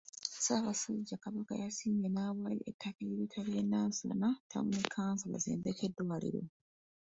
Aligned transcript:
Ssaabasajja 0.35 1.15
Kabaka 1.23 1.53
yasiimye 1.63 2.07
n'awaayo 2.11 2.61
ettaka 2.71 2.97
eri 3.03 3.17
Rotary 3.19 3.51
y'e 3.55 3.63
Nansana 3.71 4.29
Ttawuni 4.45 4.81
kkanso 4.85 5.25
bazimbeko 5.31 5.81
eddwaliro. 5.87 6.41